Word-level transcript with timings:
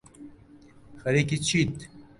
خەریکی 1.01 1.37
چیت 1.47 1.73